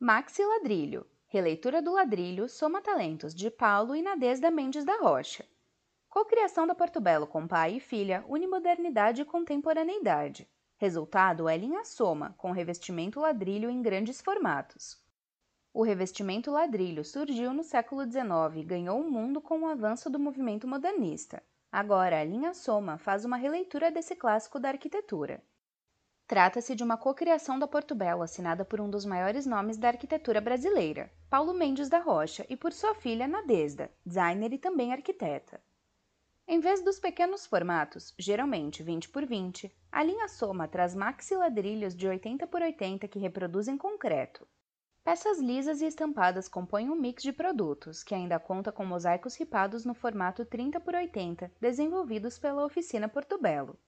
Maxi 0.00 0.44
Ladrilho, 0.44 1.06
releitura 1.28 1.80
do 1.80 1.92
ladrilho 1.92 2.48
Soma 2.48 2.82
Talentos 2.82 3.32
de 3.32 3.48
Paulo 3.48 3.94
e 3.94 4.02
Nadesda 4.02 4.50
Mendes 4.50 4.84
da 4.84 4.96
Rocha. 4.98 5.46
Cocriação 6.08 6.66
da 6.66 6.74
Porto 6.74 7.00
Belo 7.00 7.28
com 7.28 7.46
pai 7.46 7.76
e 7.76 7.80
filha, 7.80 8.24
unimodernidade 8.28 9.22
e 9.22 9.24
contemporaneidade. 9.24 10.50
Resultado 10.76 11.48
é 11.48 11.56
linha 11.56 11.84
soma, 11.84 12.34
com 12.36 12.50
revestimento 12.50 13.20
ladrilho 13.20 13.70
em 13.70 13.80
grandes 13.80 14.20
formatos. 14.20 15.00
O 15.72 15.84
revestimento 15.84 16.50
ladrilho 16.50 17.04
surgiu 17.04 17.54
no 17.54 17.62
século 17.62 18.02
XIX 18.02 18.56
e 18.56 18.64
ganhou 18.64 19.00
o 19.00 19.08
mundo 19.08 19.40
com 19.40 19.60
o 19.60 19.66
avanço 19.68 20.10
do 20.10 20.18
movimento 20.18 20.66
modernista. 20.66 21.40
Agora, 21.70 22.20
a 22.20 22.24
linha 22.24 22.52
soma 22.52 22.98
faz 22.98 23.24
uma 23.24 23.36
releitura 23.36 23.92
desse 23.92 24.16
clássico 24.16 24.58
da 24.58 24.70
arquitetura. 24.70 25.40
Trata-se 26.34 26.74
de 26.74 26.82
uma 26.82 26.96
cocriação 26.96 27.60
da 27.60 27.68
Porto 27.68 27.94
Belo 27.94 28.20
assinada 28.20 28.64
por 28.64 28.80
um 28.80 28.90
dos 28.90 29.04
maiores 29.04 29.46
nomes 29.46 29.76
da 29.78 29.86
arquitetura 29.86 30.40
brasileira, 30.40 31.08
Paulo 31.30 31.54
Mendes 31.54 31.88
da 31.88 32.00
Rocha, 32.00 32.44
e 32.48 32.56
por 32.56 32.72
sua 32.72 32.92
filha 32.92 33.28
Nadesda, 33.28 33.88
designer 34.04 34.52
e 34.52 34.58
também 34.58 34.92
arquiteta. 34.92 35.62
Em 36.48 36.58
vez 36.58 36.82
dos 36.82 36.98
pequenos 36.98 37.46
formatos, 37.46 38.12
geralmente 38.18 38.82
20 38.82 39.10
por 39.10 39.24
20, 39.24 39.72
a 39.92 40.02
linha 40.02 40.26
Soma 40.26 40.66
traz 40.66 40.92
maxi 40.92 41.36
ladrilhos 41.36 41.94
de 41.94 42.08
80 42.08 42.48
por 42.48 42.62
80 42.62 43.06
que 43.06 43.20
reproduzem 43.20 43.78
concreto. 43.78 44.44
Peças 45.04 45.38
lisas 45.38 45.82
e 45.82 45.86
estampadas 45.86 46.48
compõem 46.48 46.90
um 46.90 46.96
mix 46.96 47.22
de 47.22 47.32
produtos, 47.32 48.02
que 48.02 48.12
ainda 48.12 48.40
conta 48.40 48.72
com 48.72 48.84
mosaicos 48.84 49.36
ripados 49.36 49.84
no 49.84 49.94
formato 49.94 50.44
30 50.44 50.80
por 50.80 50.96
80, 50.96 51.52
desenvolvidos 51.60 52.40
pela 52.40 52.64
oficina 52.64 53.08
Porto 53.08 53.40
Belo. 53.40 53.78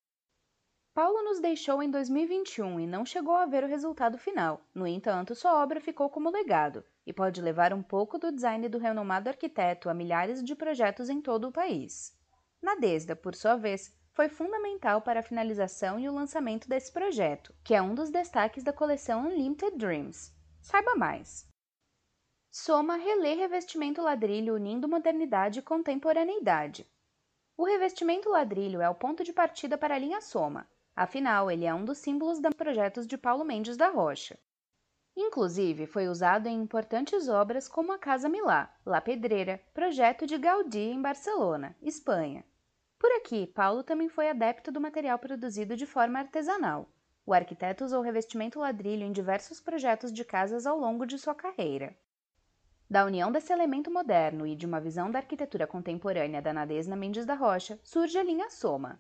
Paulo 0.97 1.23
nos 1.23 1.41
deixou 1.41 1.83
em 1.83 1.91
2021 1.91 2.81
e 2.81 2.87
não 2.87 3.05
chegou 3.05 3.37
a 3.37 3.45
ver 3.45 3.63
o 3.63 3.67
resultado 3.67 4.17
final. 4.17 4.63
No 4.75 4.87
entanto, 4.87 5.35
sua 5.35 5.63
obra 5.63 5.79
ficou 5.79 6.09
como 6.09 6.31
legado 6.31 6.83
e 7.07 7.13
pode 7.13 7.43
levar 7.43 7.75
um 7.75 7.83
pouco 7.83 8.19
do 8.19 8.33
design 8.33 8.67
do 8.67 8.79
renomado 8.79 9.29
arquiteto 9.29 9.91
a 9.91 9.95
milhares 9.95 10.43
de 10.43 10.55
projetos 10.55 11.11
em 11.11 11.21
todo 11.21 11.49
o 11.49 11.53
país. 11.53 12.19
Nadesda, 12.63 13.15
por 13.15 13.35
sua 13.35 13.57
vez, 13.57 13.95
foi 14.15 14.31
fundamental 14.31 15.03
para 15.03 15.21
a 15.21 15.23
finalização 15.23 16.01
e 16.01 16.09
o 16.09 16.15
lançamento 16.15 16.67
desse 16.67 16.91
projeto, 16.91 17.55
que 17.63 17.75
é 17.75 17.83
um 17.83 17.95
dos 17.95 18.09
destaques 18.09 18.65
da 18.65 18.73
coleção 18.73 19.27
Unlimited 19.27 19.77
Dreams. 19.77 20.33
Saiba 20.63 20.95
mais! 20.95 21.47
Soma 22.51 22.97
relê 22.97 23.35
revestimento 23.35 24.01
ladrilho 24.01 24.55
unindo 24.55 24.89
modernidade 24.89 25.59
e 25.59 25.63
contemporaneidade. 25.63 26.91
O 27.55 27.67
revestimento 27.67 28.31
ladrilho 28.31 28.81
é 28.81 28.89
o 28.89 28.95
ponto 28.95 29.23
de 29.23 29.35
partida 29.35 29.77
para 29.77 29.95
a 29.95 29.99
linha 29.99 30.23
Soma, 30.23 30.67
Afinal, 30.97 31.51
ele 31.51 31.67
é 31.67 31.75
um 31.75 31.85
dos 31.85 31.99
símbolos 31.99 32.41
dos 32.41 32.55
projetos 32.55 33.07
de 33.07 33.19
Paulo 33.19 33.45
Mendes 33.45 33.77
da 33.77 33.91
Rocha. 33.91 34.39
Inclusive, 35.15 35.87
foi 35.87 36.09
usado 36.09 36.47
em 36.47 36.59
importantes 36.59 37.29
obras 37.29 37.69
como 37.69 37.93
a 37.93 37.99
Casa 37.99 38.31
Milá, 38.31 38.75
La 38.85 39.03
Pedreira, 39.03 39.61
projeto 39.75 40.27
de 40.27 40.39
Gaudí 40.39 40.91
em 40.91 41.03
Barcelona, 41.03 41.77
Espanha. 41.83 42.47
Por 42.99 43.11
aqui, 43.13 43.47
Paulo 43.47 43.83
também 43.83 44.09
foi 44.09 44.31
adepto 44.31 44.73
do 44.73 44.81
material 44.81 45.19
produzido 45.19 45.77
de 45.77 45.85
forma 45.85 46.19
artesanal. 46.19 46.89
O 47.27 47.35
arquiteto 47.35 47.85
usou 47.85 48.01
revestimento 48.01 48.59
ladrilho 48.59 49.05
em 49.05 49.13
diversos 49.13 49.61
projetos 49.61 50.11
de 50.11 50.25
casas 50.25 50.67
ao 50.67 50.79
longo 50.79 51.05
de 51.05 51.19
sua 51.19 51.35
carreira. 51.35 51.95
Da 52.89 53.05
união 53.05 53.31
desse 53.31 53.53
elemento 53.53 53.91
moderno 53.91 54.47
e 54.47 54.57
de 54.57 54.65
uma 54.65 54.81
visão 54.81 55.11
da 55.11 55.19
arquitetura 55.19 55.67
contemporânea 55.67 56.41
da 56.41 56.55
Nadesna 56.55 56.97
Mendes 56.97 57.27
da 57.27 57.35
Rocha, 57.35 57.79
surge 57.83 58.17
a 58.17 58.23
linha 58.23 58.49
Soma, 58.49 58.99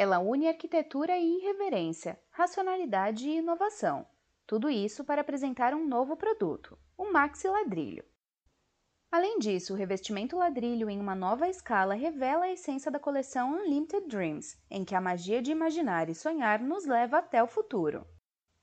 ela 0.00 0.18
une 0.18 0.48
arquitetura 0.48 1.14
e 1.18 1.36
irreverência, 1.36 2.18
racionalidade 2.30 3.28
e 3.28 3.36
inovação. 3.36 4.06
Tudo 4.46 4.70
isso 4.70 5.04
para 5.04 5.20
apresentar 5.20 5.74
um 5.74 5.86
novo 5.86 6.16
produto, 6.16 6.78
o 6.96 7.12
Maxi 7.12 7.46
Ladrilho. 7.46 8.02
Além 9.12 9.38
disso, 9.38 9.74
o 9.74 9.76
revestimento 9.76 10.38
ladrilho 10.38 10.88
em 10.88 10.98
uma 10.98 11.14
nova 11.14 11.50
escala 11.50 11.92
revela 11.92 12.46
a 12.46 12.50
essência 12.50 12.90
da 12.90 12.98
coleção 12.98 13.52
Unlimited 13.52 14.08
Dreams, 14.08 14.58
em 14.70 14.86
que 14.86 14.94
a 14.94 15.02
magia 15.02 15.42
de 15.42 15.52
imaginar 15.52 16.08
e 16.08 16.14
sonhar 16.14 16.62
nos 16.62 16.86
leva 16.86 17.18
até 17.18 17.42
o 17.42 17.46
futuro. 17.46 18.06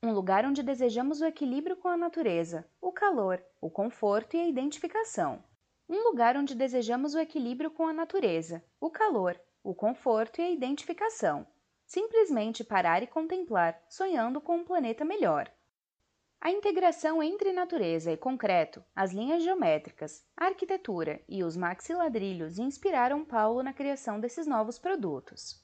Um 0.02 0.10
lugar 0.10 0.44
onde 0.44 0.60
desejamos 0.60 1.20
o 1.20 1.24
equilíbrio 1.24 1.76
com 1.76 1.86
a 1.86 1.96
natureza, 1.96 2.68
o 2.80 2.90
calor, 2.90 3.40
o 3.60 3.70
conforto 3.70 4.36
e 4.36 4.40
a 4.40 4.48
identificação. 4.48 5.40
Um 5.88 6.02
lugar 6.02 6.36
onde 6.36 6.56
desejamos 6.56 7.14
o 7.14 7.20
equilíbrio 7.20 7.70
com 7.70 7.86
a 7.86 7.92
natureza, 7.92 8.60
o 8.80 8.90
calor, 8.90 9.40
o 9.62 9.74
conforto 9.74 10.40
e 10.40 10.44
a 10.44 10.50
identificação. 10.50 11.46
Simplesmente 11.84 12.62
parar 12.62 13.02
e 13.02 13.06
contemplar, 13.06 13.82
sonhando 13.88 14.40
com 14.40 14.58
um 14.58 14.64
planeta 14.64 15.04
melhor. 15.04 15.50
A 16.40 16.50
integração 16.50 17.20
entre 17.20 17.52
natureza 17.52 18.12
e 18.12 18.16
concreto, 18.16 18.84
as 18.94 19.12
linhas 19.12 19.42
geométricas, 19.42 20.24
a 20.36 20.44
arquitetura 20.46 21.20
e 21.28 21.42
os 21.42 21.56
maxiladrilhos 21.56 22.58
inspiraram 22.58 23.24
Paulo 23.24 23.62
na 23.62 23.72
criação 23.72 24.20
desses 24.20 24.46
novos 24.46 24.78
produtos. 24.78 25.60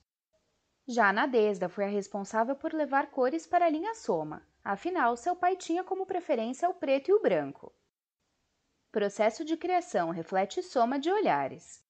Já 0.86 1.12
Nadesda 1.12 1.68
foi 1.68 1.84
a 1.84 1.88
responsável 1.88 2.56
por 2.56 2.72
levar 2.72 3.10
cores 3.10 3.46
para 3.46 3.66
a 3.66 3.70
linha 3.70 3.94
Soma, 3.94 4.42
afinal, 4.64 5.16
seu 5.16 5.36
pai 5.36 5.56
tinha 5.56 5.84
como 5.84 6.06
preferência 6.06 6.68
o 6.68 6.74
preto 6.74 7.08
e 7.08 7.14
o 7.14 7.22
branco. 7.22 7.72
Processo 8.90 9.44
de 9.44 9.56
criação 9.56 10.10
reflete 10.10 10.62
soma 10.62 10.98
de 10.98 11.10
olhares. 11.10 11.83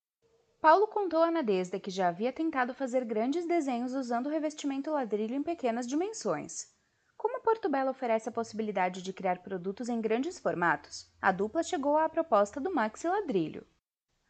Paulo 0.64 0.86
contou 0.86 1.22
a 1.22 1.30
Nadesda 1.30 1.78
que 1.78 1.90
já 1.90 2.08
havia 2.08 2.32
tentado 2.32 2.72
fazer 2.72 3.04
grandes 3.04 3.46
desenhos 3.46 3.92
usando 3.92 4.28
o 4.28 4.30
revestimento 4.30 4.90
ladrilho 4.90 5.34
em 5.34 5.42
pequenas 5.42 5.86
dimensões. 5.86 6.72
Como 7.18 7.42
Porto 7.42 7.68
Belo 7.68 7.90
oferece 7.90 8.30
a 8.30 8.32
possibilidade 8.32 9.02
de 9.02 9.12
criar 9.12 9.42
produtos 9.42 9.90
em 9.90 10.00
grandes 10.00 10.38
formatos, 10.38 11.06
a 11.20 11.30
dupla 11.30 11.62
chegou 11.62 11.98
à 11.98 12.08
proposta 12.08 12.62
do 12.62 12.74
maxi 12.74 13.06
ladrilho. 13.06 13.66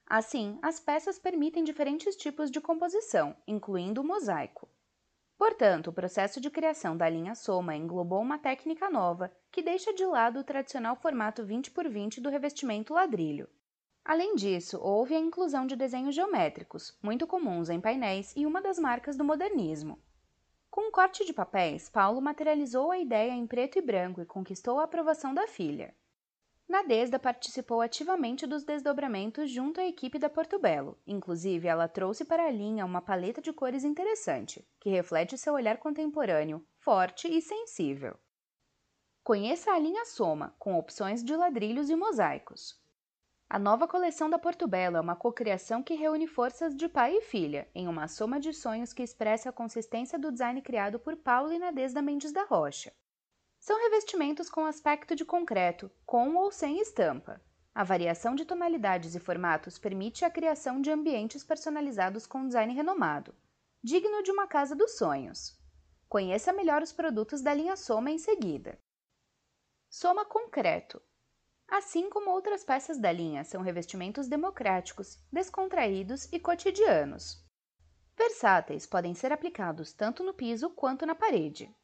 Assim, 0.09 0.59
as 0.61 0.81
peças 0.81 1.21
permitem 1.21 1.63
diferentes 1.63 2.17
tipos 2.17 2.51
de 2.51 2.61
composição, 2.61 3.37
incluindo 3.47 4.01
o 4.01 4.05
mosaico. 4.05 4.69
Portanto, 5.39 5.91
o 5.91 5.93
processo 5.93 6.41
de 6.41 6.51
criação 6.51 6.97
da 6.97 7.09
linha 7.09 7.37
Soma 7.37 7.77
englobou 7.77 8.21
uma 8.21 8.41
técnica 8.41 8.91
nova 8.91 9.31
que 9.53 9.63
deixa 9.63 9.95
de 9.95 10.05
lado 10.05 10.41
o 10.41 10.45
tradicional 10.45 10.97
formato 10.97 11.45
20 11.45 11.71
por 11.71 11.89
20 11.89 12.21
do 12.21 12.29
revestimento 12.29 12.93
ladrilho 12.93 13.49
Além 14.05 14.35
disso, 14.35 14.79
houve 14.83 15.15
a 15.15 15.19
inclusão 15.19 15.67
de 15.67 15.75
desenhos 15.75 16.15
geométricos, 16.15 16.95
muito 17.03 17.27
comuns 17.27 17.71
em 17.71 17.81
painéis 17.81 18.35
e 18.37 18.45
uma 18.45 18.61
das 18.61 18.79
marcas 18.79 19.17
do 19.17 19.25
modernismo. 19.25 19.99
Com 20.71 20.89
um 20.89 20.91
corte 20.91 21.25
de 21.25 21.33
papéis, 21.33 21.89
Paulo 21.89 22.21
materializou 22.21 22.91
a 22.91 22.99
ideia 22.99 23.33
em 23.33 23.47
preto 23.47 23.79
e 23.79 23.81
branco 23.81 24.21
e 24.21 24.27
conquistou 24.27 24.79
a 24.79 24.85
aprovação 24.85 25.33
da 25.33 25.47
filha. 25.47 25.95
Nadesda 26.69 27.19
participou 27.19 27.81
ativamente 27.81 28.47
dos 28.47 28.63
desdobramentos 28.63 29.51
junto 29.51 29.81
à 29.81 29.87
equipe 29.87 30.19
da 30.19 30.29
Porto 30.29 30.59
Belo. 30.59 30.99
Inclusive, 31.07 31.67
ela 31.67 31.89
trouxe 31.89 32.27
para 32.27 32.47
a 32.47 32.51
linha 32.51 32.85
uma 32.85 33.01
paleta 33.01 33.41
de 33.41 33.53
cores 33.53 33.85
interessante, 33.85 34.67
que 34.81 34.91
reflete 34.91 35.39
seu 35.39 35.55
olhar 35.55 35.79
contemporâneo, 35.79 36.67
forte 36.79 37.27
e 37.27 37.41
sensível. 37.41 38.19
Conheça 39.23 39.73
a 39.73 39.79
linha 39.79 40.05
Soma, 40.05 40.55
com 40.59 40.77
opções 40.77 41.25
de 41.25 41.35
ladrilhos 41.35 41.89
e 41.89 41.97
mosaicos. 41.97 42.84
A 43.55 43.59
nova 43.61 43.87
coleção 43.87 44.29
da 44.29 44.37
Porto 44.37 44.67
Belo 44.67 44.97
é 44.97 45.01
uma 45.01 45.15
cocriação 45.15 45.81
que 45.81 45.95
reúne 45.95 46.27
forças 46.27 46.75
de 46.75 46.89
pai 46.89 47.19
e 47.19 47.21
filha, 47.21 47.69
em 47.73 47.87
uma 47.87 48.09
soma 48.09 48.41
de 48.41 48.53
sonhos 48.53 48.93
que 48.93 49.01
expressa 49.01 49.51
a 49.51 49.53
consistência 49.53 50.19
do 50.19 50.33
design 50.33 50.61
criado 50.61 50.99
por 50.99 51.15
Paulo 51.15 51.53
e 51.53 51.59
Nadesda 51.61 52.03
Mendes 52.03 52.33
da 52.33 52.43
Rocha. 52.43 52.93
São 53.61 53.81
revestimentos 53.81 54.51
com 54.51 54.67
aspecto 54.67 55.15
de 55.15 55.25
concreto, 55.25 55.89
com 56.05 56.35
ou 56.35 56.51
sem 56.51 56.81
estampa. 56.81 57.41
A 57.73 57.85
variação 57.85 58.35
de 58.35 58.45
tonalidades 58.45 59.15
e 59.15 59.21
formatos 59.21 59.79
permite 59.79 60.25
a 60.25 60.31
criação 60.33 60.81
de 60.81 60.91
ambientes 60.91 61.45
personalizados 61.45 62.27
com 62.27 62.49
design 62.49 62.75
renomado, 62.75 63.33
digno 63.81 64.21
de 64.25 64.33
uma 64.33 64.49
casa 64.49 64.75
dos 64.75 64.99
sonhos. 64.99 65.57
Conheça 66.09 66.53
melhor 66.53 66.83
os 66.83 66.93
produtos 66.93 67.41
da 67.41 67.55
linha 67.55 67.77
Soma 67.77 68.11
em 68.11 68.19
seguida. 68.19 68.77
Soma 69.89 70.25
Concreto 70.25 71.01
assim 71.69 72.09
como 72.09 72.31
outras 72.31 72.65
peças 72.65 72.99
da 72.99 73.11
linha 73.11 73.45
são 73.45 73.63
revestimentos 73.63 74.29
democráticos, 74.29 75.19
descontraídos 75.33 76.33
e 76.33 76.39
cotidianos. 76.39 77.43
Versáteis 78.17 78.87
podem 78.87 79.15
ser 79.15 79.33
aplicados 79.33 79.93
tanto 79.93 80.23
no 80.23 80.33
piso 80.33 80.71
quanto 80.71 81.05
na 81.05 81.15
parede. 81.15 81.75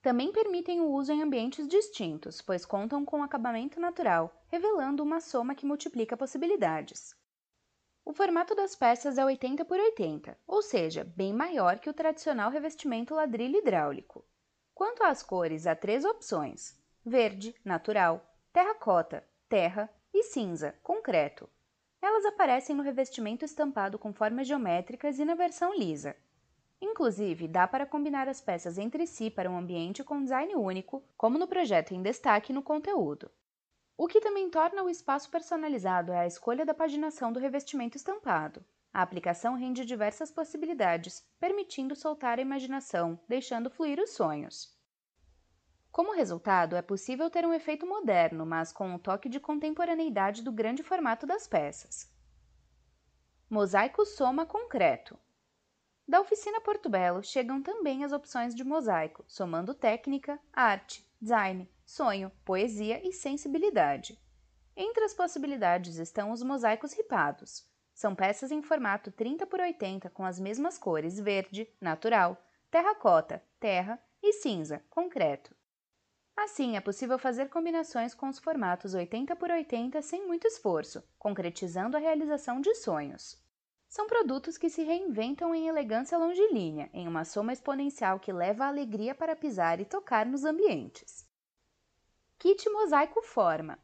Também 0.00 0.32
permitem 0.32 0.80
o 0.80 0.90
uso 0.90 1.12
em 1.12 1.22
ambientes 1.22 1.66
distintos, 1.66 2.40
pois 2.40 2.64
contam 2.64 3.04
com 3.04 3.22
acabamento 3.22 3.80
natural, 3.80 4.32
revelando 4.48 5.02
uma 5.02 5.20
soma 5.20 5.54
que 5.54 5.66
multiplica 5.66 6.16
possibilidades. 6.16 7.14
O 8.04 8.12
formato 8.12 8.54
das 8.54 8.76
peças 8.76 9.18
é 9.18 9.24
80 9.24 9.64
por 9.64 9.80
80, 9.80 10.38
ou 10.46 10.62
seja, 10.62 11.02
bem 11.16 11.32
maior 11.32 11.80
que 11.80 11.90
o 11.90 11.92
tradicional 11.92 12.50
revestimento 12.50 13.16
ladrilho 13.16 13.58
hidráulico. 13.58 14.24
Quanto 14.72 15.02
às 15.02 15.24
cores, 15.24 15.66
há 15.66 15.74
três 15.74 16.04
opções: 16.04 16.78
verde, 17.04 17.52
natural, 17.64 18.24
terracota, 18.56 19.22
terra 19.50 19.86
e 20.14 20.22
cinza, 20.22 20.74
concreto. 20.82 21.46
Elas 22.00 22.24
aparecem 22.24 22.74
no 22.74 22.82
revestimento 22.82 23.44
estampado 23.44 23.98
com 23.98 24.14
formas 24.14 24.46
geométricas 24.46 25.18
e 25.18 25.26
na 25.26 25.34
versão 25.34 25.74
lisa. 25.74 26.16
Inclusive, 26.80 27.48
dá 27.48 27.68
para 27.68 27.84
combinar 27.84 28.30
as 28.30 28.40
peças 28.40 28.78
entre 28.78 29.06
si 29.06 29.30
para 29.30 29.50
um 29.50 29.58
ambiente 29.58 30.02
com 30.02 30.22
design 30.22 30.56
único, 30.56 31.04
como 31.18 31.36
no 31.36 31.46
projeto 31.46 31.92
em 31.92 32.00
destaque 32.00 32.50
no 32.50 32.62
conteúdo. 32.62 33.30
O 33.94 34.08
que 34.08 34.22
também 34.22 34.48
torna 34.48 34.82
o 34.82 34.88
espaço 34.88 35.30
personalizado 35.30 36.10
é 36.10 36.20
a 36.20 36.26
escolha 36.26 36.64
da 36.64 36.72
paginação 36.72 37.30
do 37.30 37.38
revestimento 37.38 37.98
estampado. 37.98 38.64
A 38.90 39.02
aplicação 39.02 39.54
rende 39.54 39.84
diversas 39.84 40.30
possibilidades, 40.30 41.22
permitindo 41.38 41.94
soltar 41.94 42.38
a 42.38 42.42
imaginação, 42.42 43.20
deixando 43.28 43.68
fluir 43.68 44.00
os 44.00 44.14
sonhos. 44.14 44.74
Como 45.96 46.12
resultado, 46.12 46.76
é 46.76 46.82
possível 46.82 47.30
ter 47.30 47.46
um 47.46 47.54
efeito 47.54 47.86
moderno, 47.86 48.44
mas 48.44 48.70
com 48.70 48.86
um 48.86 48.98
toque 48.98 49.30
de 49.30 49.40
contemporaneidade 49.40 50.42
do 50.42 50.52
grande 50.52 50.82
formato 50.82 51.26
das 51.26 51.48
peças. 51.48 52.14
Mosaico 53.48 54.04
Soma 54.04 54.44
Concreto 54.44 55.18
Da 56.06 56.20
oficina 56.20 56.60
Porto 56.60 56.90
Belo 56.90 57.22
chegam 57.22 57.62
também 57.62 58.04
as 58.04 58.12
opções 58.12 58.54
de 58.54 58.62
mosaico, 58.62 59.24
somando 59.26 59.72
técnica, 59.72 60.38
arte, 60.52 61.02
design, 61.18 61.66
sonho, 61.86 62.30
poesia 62.44 63.00
e 63.02 63.10
sensibilidade. 63.10 64.20
Entre 64.76 65.02
as 65.02 65.14
possibilidades 65.14 65.96
estão 65.96 66.30
os 66.30 66.42
mosaicos 66.42 66.92
ripados, 66.92 67.66
são 67.94 68.14
peças 68.14 68.52
em 68.52 68.60
formato 68.60 69.10
30 69.10 69.46
por 69.46 69.60
80 69.60 70.10
com 70.10 70.26
as 70.26 70.38
mesmas 70.38 70.76
cores 70.76 71.18
verde, 71.18 71.66
natural, 71.80 72.36
terracota, 72.70 73.42
terra 73.58 73.98
e 74.22 74.34
cinza, 74.34 74.84
concreto. 74.90 75.56
Assim, 76.36 76.76
é 76.76 76.80
possível 76.80 77.18
fazer 77.18 77.48
combinações 77.48 78.14
com 78.14 78.28
os 78.28 78.38
formatos 78.38 78.94
80 78.94 79.34
por 79.36 79.50
80 79.50 80.02
sem 80.02 80.26
muito 80.26 80.46
esforço, 80.46 81.02
concretizando 81.18 81.96
a 81.96 82.00
realização 82.00 82.60
de 82.60 82.74
sonhos. 82.74 83.42
São 83.88 84.06
produtos 84.06 84.58
que 84.58 84.68
se 84.68 84.82
reinventam 84.82 85.54
em 85.54 85.66
elegância 85.66 86.18
longilínea, 86.18 86.90
em 86.92 87.08
uma 87.08 87.24
soma 87.24 87.52
exponencial 87.52 88.20
que 88.20 88.32
leva 88.32 88.64
a 88.64 88.68
alegria 88.68 89.14
para 89.14 89.34
pisar 89.34 89.80
e 89.80 89.84
tocar 89.84 90.26
nos 90.26 90.44
ambientes. 90.44 91.26
Kit 92.38 92.68
Mosaico 92.68 93.22
Forma 93.22 93.78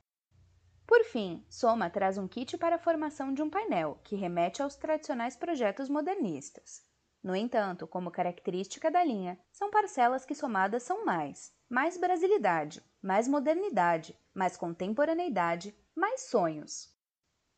por 0.93 1.05
fim, 1.05 1.43
Soma 1.49 1.89
traz 1.89 2.19
um 2.19 2.29
kit 2.29 2.59
para 2.59 2.77
a 2.77 2.79
formação 2.79 3.33
de 3.33 3.43
um 3.43 3.49
painel, 3.49 3.99
que 4.05 4.15
remete 4.15 4.63
aos 4.63 4.77
tradicionais 4.77 5.35
projetos 5.35 5.89
modernistas. 5.89 6.85
No 7.23 7.37
entanto, 7.37 7.87
como 7.87 8.11
característica 8.11 8.91
da 8.91 9.05
linha, 9.05 9.39
são 9.53 9.71
parcelas 9.71 10.25
que 10.25 10.35
somadas 10.35 10.83
são 10.83 11.05
mais, 11.05 11.55
mais 11.69 11.97
brasilidade, 11.97 12.83
mais 13.01 13.29
modernidade, 13.29 14.19
mais 14.35 14.57
contemporaneidade, 14.57 15.75
mais 15.95 16.23
sonhos. 16.23 16.93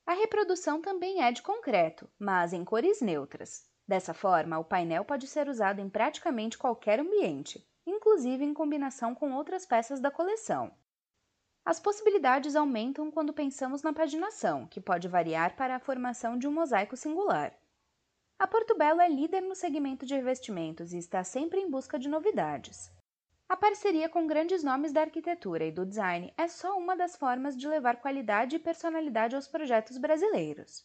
A 0.07 0.13
reprodução 0.13 0.83
também 0.83 1.23
é 1.23 1.33
de 1.33 1.41
concreto, 1.41 2.07
mas 2.19 2.53
em 2.53 2.63
cores 2.63 3.01
neutras. 3.01 3.67
Dessa 3.89 4.13
forma, 4.13 4.59
o 4.59 4.65
painel 4.65 5.05
pode 5.05 5.27
ser 5.27 5.49
usado 5.49 5.81
em 5.81 5.89
praticamente 5.89 6.59
qualquer 6.59 7.01
ambiente, 7.01 7.67
inclusive 7.87 8.45
em 8.45 8.53
combinação 8.53 9.15
com 9.15 9.33
outras 9.33 9.65
peças 9.65 10.01
da 10.01 10.11
coleção. 10.11 10.71
As 11.65 11.81
possibilidades 11.81 12.55
aumentam 12.55 13.11
quando 13.11 13.33
pensamos 13.33 13.83
na 13.83 13.95
paginação, 13.95 14.67
que 14.67 14.81
pode 14.81 15.09
variar 15.09 15.57
para 15.57 15.77
a 15.77 15.81
formação 15.81 16.37
de 16.37 16.47
um 16.47 16.53
mosaico 16.53 16.95
singular. 16.99 17.55
A 18.37 18.49
Porto 18.49 18.77
Belo 18.77 19.01
é 19.01 19.09
líder 19.09 19.43
no 19.43 19.55
segmento 19.55 20.05
de 20.05 20.15
revestimentos 20.15 20.93
e 20.93 20.99
está 20.99 21.23
sempre 21.23 21.61
em 21.61 21.71
busca 21.71 21.99
de 21.99 22.09
novidades. 22.09 22.91
A 23.49 23.57
parceria 23.57 24.09
com 24.09 24.27
grandes 24.27 24.65
nomes 24.65 24.93
da 24.93 25.03
arquitetura 25.03 25.65
e 25.65 25.71
do 25.71 25.87
design 25.87 26.35
é 26.37 26.49
só 26.49 26.77
uma 26.77 26.97
das 26.97 27.17
formas 27.17 27.57
de 27.57 27.69
levar 27.69 28.01
qualidade 28.01 28.57
e 28.57 28.59
personalidade 28.59 29.37
aos 29.37 29.47
projetos 29.47 29.99
brasileiros. 29.99 30.85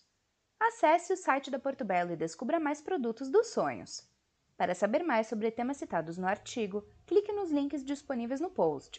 Acesse 0.60 1.12
o 1.12 1.18
site 1.18 1.50
da 1.50 1.57
Porto 1.57 1.84
Belo 1.84 2.12
e 2.12 2.18
descubra 2.18 2.60
mais 2.60 2.81
produtos 2.81 3.30
dos 3.30 3.48
sonhos. 3.48 4.07
Para 4.56 4.75
saber 4.75 5.04
mais 5.04 5.25
sobre 5.25 5.50
temas 5.50 5.78
citados 5.78 6.18
no 6.18 6.28
artigo, 6.28 6.86
clique 7.07 7.31
nos 7.31 7.50
links 7.50 7.84
disponíveis 7.84 8.40
no 8.40 8.51
post. 8.51 8.98